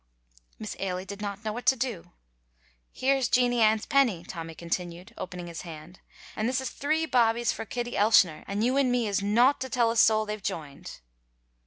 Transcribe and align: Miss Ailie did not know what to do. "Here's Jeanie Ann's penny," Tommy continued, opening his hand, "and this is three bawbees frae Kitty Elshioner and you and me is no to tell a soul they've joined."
Miss 0.57 0.75
Ailie 0.79 1.05
did 1.05 1.21
not 1.21 1.45
know 1.45 1.53
what 1.53 1.67
to 1.67 1.75
do. 1.75 2.11
"Here's 2.91 3.29
Jeanie 3.29 3.61
Ann's 3.61 3.85
penny," 3.85 4.23
Tommy 4.23 4.55
continued, 4.55 5.13
opening 5.15 5.45
his 5.45 5.61
hand, 5.61 5.99
"and 6.35 6.49
this 6.49 6.59
is 6.59 6.71
three 6.71 7.05
bawbees 7.05 7.51
frae 7.51 7.67
Kitty 7.67 7.91
Elshioner 7.95 8.43
and 8.47 8.63
you 8.63 8.77
and 8.77 8.91
me 8.91 9.07
is 9.07 9.21
no 9.21 9.53
to 9.59 9.69
tell 9.69 9.91
a 9.91 9.95
soul 9.95 10.25
they've 10.25 10.41
joined." 10.41 11.01